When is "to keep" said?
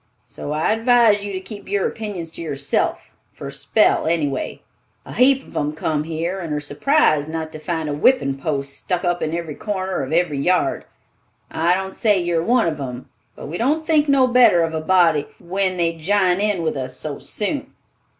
1.31-1.69